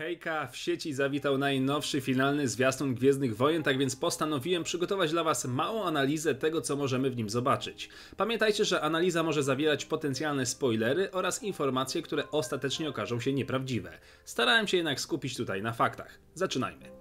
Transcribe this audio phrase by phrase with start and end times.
[0.00, 5.44] Hejka, w sieci zawitał najnowszy finalny zwiastun Gwiezdnych Wojen, tak więc postanowiłem przygotować dla Was
[5.44, 7.88] małą analizę tego, co możemy w nim zobaczyć.
[8.16, 13.98] Pamiętajcie, że analiza może zawierać potencjalne spoilery oraz informacje, które ostatecznie okażą się nieprawdziwe.
[14.24, 16.18] Starałem się jednak skupić tutaj na faktach.
[16.34, 16.99] Zaczynajmy.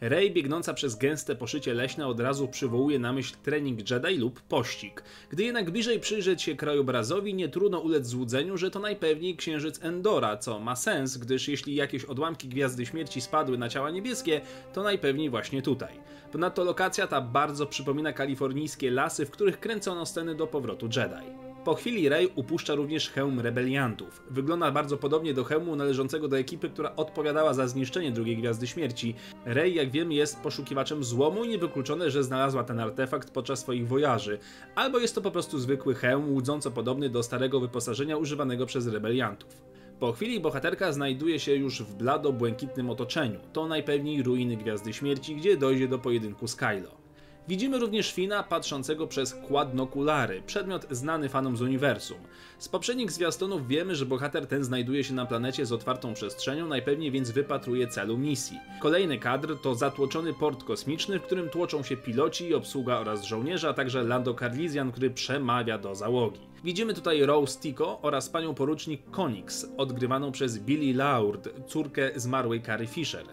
[0.00, 5.02] Rey biegnąca przez gęste poszycie leśne od razu przywołuje na myśl trening Jedi lub pościg.
[5.30, 10.36] Gdy jednak bliżej przyjrzeć się krajobrazowi, nie trudno ulec złudzeniu, że to najpewniej księżyc Endora,
[10.36, 14.40] co ma sens, gdyż jeśli jakieś odłamki Gwiazdy Śmierci spadły na ciała niebieskie,
[14.72, 15.94] to najpewniej właśnie tutaj.
[16.32, 21.39] Ponadto lokacja ta bardzo przypomina kalifornijskie lasy, w których kręcono sceny do powrotu Jedi.
[21.64, 24.22] Po chwili Rey upuszcza również hełm rebeliantów.
[24.30, 29.14] Wygląda bardzo podobnie do hełmu należącego do ekipy, która odpowiadała za zniszczenie drugiej Gwiazdy Śmierci.
[29.44, 34.38] Rey, jak wiem, jest poszukiwaczem złomu i niewykluczone, że znalazła ten artefakt podczas swoich wojaży.
[34.74, 39.62] Albo jest to po prostu zwykły hełm, łudząco podobny do starego wyposażenia używanego przez rebeliantów.
[39.98, 43.40] Po chwili bohaterka znajduje się już w blado-błękitnym otoczeniu.
[43.52, 46.99] To najpewniej ruiny Gwiazdy Śmierci, gdzie dojdzie do pojedynku z Kylo.
[47.48, 52.18] Widzimy również Fina patrzącego przez kładnokulary, przedmiot znany fanom z uniwersum.
[52.58, 57.10] Z poprzednich zwiastunów wiemy, że bohater ten znajduje się na planecie z otwartą przestrzenią, najpewniej
[57.10, 58.58] więc wypatruje celu misji.
[58.80, 63.74] Kolejny kadr to zatłoczony port kosmiczny, w którym tłoczą się piloci, obsługa oraz żołnierze, a
[63.74, 66.40] także Lando Carlisian, który przemawia do załogi.
[66.64, 72.88] Widzimy tutaj Rose Tico oraz panią porucznik Konix, odgrywaną przez Billy Laurd, córkę zmarłej Carrie
[72.88, 73.24] Fisher.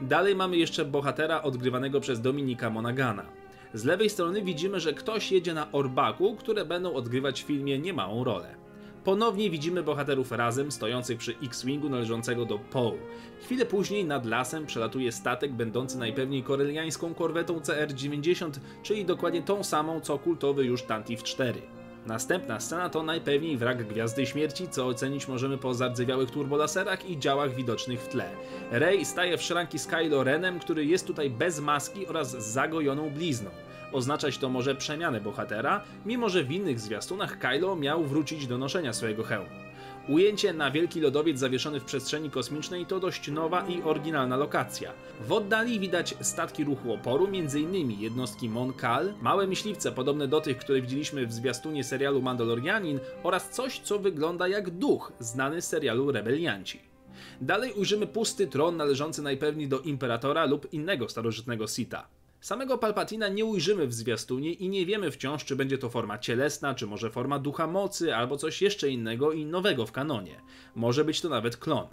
[0.00, 3.43] Dalej mamy jeszcze bohatera odgrywanego przez Dominika Monagana.
[3.74, 8.24] Z lewej strony widzimy, że ktoś jedzie na orbaku, które będą odgrywać w filmie niemałą
[8.24, 8.54] rolę.
[9.04, 12.92] Ponownie widzimy bohaterów razem, stojących przy X-Wingu należącego do Poe.
[13.42, 18.50] Chwilę później nad lasem przelatuje statek będący najpewniej koreliańską korwetą CR-90,
[18.82, 21.62] czyli dokładnie tą samą co kultowy już Tantif 4.
[22.06, 27.54] Następna scena to najpewniej wrak Gwiazdy Śmierci, co ocenić możemy po zardzewiałych turbolaserach i działach
[27.54, 28.30] widocznych w tle.
[28.70, 33.10] Rey staje w szranki z Kylo Renem, który jest tutaj bez maski oraz z zagojoną
[33.10, 33.50] blizną.
[33.92, 38.92] Oznaczać to może przemianę bohatera, mimo że w innych zwiastunach Kylo miał wrócić do noszenia
[38.92, 39.63] swojego hełmu.
[40.08, 44.92] Ujęcie na wielki lodowiec zawieszony w przestrzeni kosmicznej to dość nowa i oryginalna lokacja.
[45.20, 47.90] W oddali widać statki ruchu oporu, m.in.
[47.90, 53.50] jednostki Mon Cal, małe myśliwce podobne do tych, które widzieliśmy w zwiastunie serialu Mandalorianin oraz
[53.50, 56.80] coś, co wygląda jak duch, znany z serialu Rebelianci.
[57.40, 62.08] Dalej ujrzymy pusty tron należący najpewniej do Imperatora lub innego starożytnego Sita.
[62.44, 66.74] Samego Palpatina nie ujrzymy w zwiastunie i nie wiemy wciąż, czy będzie to forma cielesna,
[66.74, 70.40] czy może forma ducha mocy, albo coś jeszcze innego i nowego w kanonie.
[70.74, 71.86] Może być to nawet klon.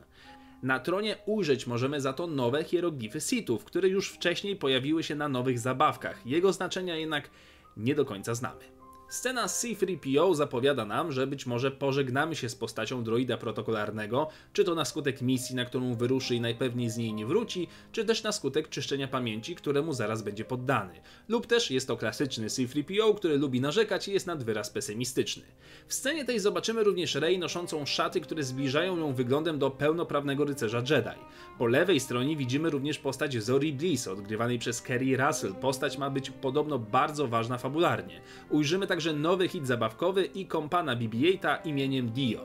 [0.63, 5.29] Na tronie ujrzeć możemy za to nowe hieroglify Sithów, które już wcześniej pojawiły się na
[5.29, 6.25] nowych zabawkach.
[6.25, 7.29] Jego znaczenia jednak
[7.78, 8.80] nie do końca znamy.
[9.11, 14.63] Scena z C-3PO zapowiada nam, że być może pożegnamy się z postacią droida protokolarnego, czy
[14.63, 18.23] to na skutek misji, na którą wyruszy i najpewniej z niej nie wróci, czy też
[18.23, 20.94] na skutek czyszczenia pamięci, któremu zaraz będzie poddany.
[21.29, 25.43] Lub też jest to klasyczny C-3PO, który lubi narzekać i jest nad wyraz pesymistyczny.
[25.88, 30.78] W scenie tej zobaczymy również Rey noszącą szaty, które zbliżają ją wyglądem do pełnoprawnego rycerza
[30.78, 31.19] Jedi.
[31.57, 35.55] Po lewej stronie widzimy również postać Zori Bliss, odgrywanej przez Kerry Russell.
[35.55, 38.22] Postać ma być podobno bardzo ważna fabularnie.
[38.49, 42.41] Ujrzymy także także nowy hit zabawkowy i kompana BB-8 imieniem Dio.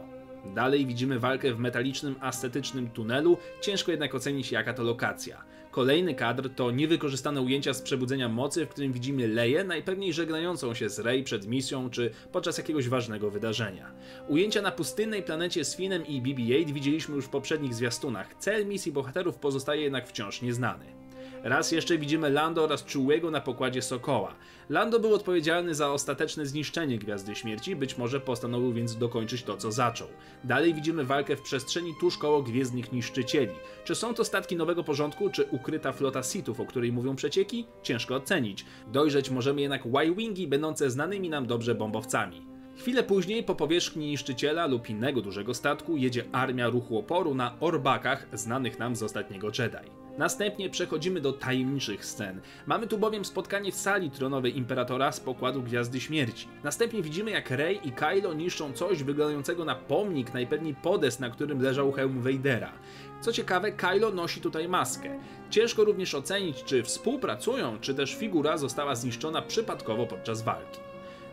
[0.55, 5.45] Dalej widzimy walkę w metalicznym, ascetycznym tunelu, ciężko jednak ocenić jaka to lokacja.
[5.71, 10.89] Kolejny kadr to niewykorzystane ujęcia z Przebudzenia Mocy, w którym widzimy Leję, najpewniej żegnającą się
[10.89, 13.93] z Rey przed misją czy podczas jakiegoś ważnego wydarzenia.
[14.29, 18.93] Ujęcia na pustynnej planecie z Finem i BB-8 widzieliśmy już w poprzednich zwiastunach, cel misji
[18.93, 21.06] bohaterów pozostaje jednak wciąż nieznany.
[21.43, 24.35] Raz jeszcze widzimy Lando oraz Chewiego na pokładzie Sokoła.
[24.69, 29.73] Lando był odpowiedzialny za ostateczne zniszczenie Gwiazdy Śmierci, być może postanowił więc dokończyć to, co
[29.73, 30.09] zaczął.
[30.45, 33.53] Dalej widzimy walkę w przestrzeni tuż koło Gwiezdnych Niszczycieli.
[33.85, 37.67] Czy są to statki nowego porządku, czy ukryta flota Sithów, o której mówią przecieki?
[37.83, 38.65] Ciężko ocenić.
[38.93, 42.47] Dojrzeć możemy jednak Y-Wingi, będące znanymi nam dobrze bombowcami.
[42.77, 48.27] Chwilę później po powierzchni niszczyciela lub innego dużego statku jedzie armia ruchu oporu na orbakach
[48.33, 50.06] znanych nam z ostatniego Jedi.
[50.19, 52.41] Następnie przechodzimy do tajemniczych scen.
[52.67, 56.49] Mamy tu bowiem spotkanie w sali tronowej Imperatora z pokładu Gwiazdy Śmierci.
[56.65, 61.63] Następnie widzimy jak Rey i Kylo niszczą coś wyglądającego na pomnik, najpewniej podest, na którym
[61.63, 62.73] leżał hełm Vadera.
[63.21, 65.19] Co ciekawe, Kylo nosi tutaj maskę.
[65.51, 70.81] Ciężko również ocenić, czy współpracują, czy też figura została zniszczona przypadkowo podczas walki.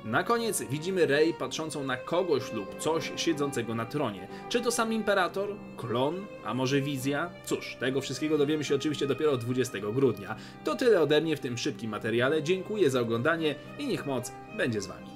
[0.06, 4.28] Na koniec widzimy Rey patrzącą na kogoś lub coś siedzącego na tronie.
[4.50, 5.50] Czy to sam imperator?
[5.78, 6.26] Klon?
[6.46, 7.30] A może wizja?
[7.46, 10.36] Cóż, tego wszystkiego dowiemy się oczywiście dopiero 20 grudnia.
[10.64, 12.44] To tyle ode mnie w tym szybkim materiale.
[12.44, 15.13] Dziękuję za oglądanie i niech moc będzie z wami.